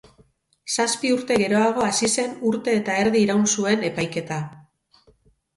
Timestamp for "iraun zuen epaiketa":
3.27-4.43